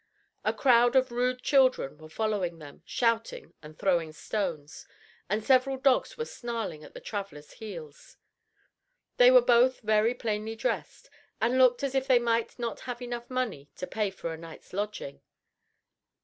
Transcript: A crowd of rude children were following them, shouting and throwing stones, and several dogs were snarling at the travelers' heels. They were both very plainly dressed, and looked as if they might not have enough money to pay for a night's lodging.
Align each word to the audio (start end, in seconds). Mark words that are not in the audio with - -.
A 0.43 0.51
crowd 0.51 0.95
of 0.95 1.11
rude 1.11 1.43
children 1.43 1.99
were 1.99 2.09
following 2.09 2.57
them, 2.57 2.81
shouting 2.87 3.53
and 3.61 3.77
throwing 3.77 4.13
stones, 4.13 4.87
and 5.29 5.43
several 5.43 5.77
dogs 5.77 6.17
were 6.17 6.25
snarling 6.25 6.83
at 6.83 6.95
the 6.95 6.99
travelers' 6.99 7.51
heels. 7.51 8.17
They 9.17 9.29
were 9.29 9.43
both 9.43 9.81
very 9.81 10.15
plainly 10.15 10.55
dressed, 10.55 11.11
and 11.39 11.59
looked 11.59 11.83
as 11.83 11.93
if 11.93 12.07
they 12.07 12.17
might 12.17 12.57
not 12.57 12.79
have 12.89 12.99
enough 12.99 13.29
money 13.29 13.69
to 13.75 13.85
pay 13.85 14.09
for 14.09 14.33
a 14.33 14.37
night's 14.37 14.73
lodging. 14.73 15.21